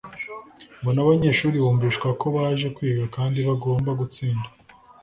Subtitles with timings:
[0.79, 4.47] ngo n’abanyeshuri bumvishwa ko baje kwiga kandi bagomba gutsinda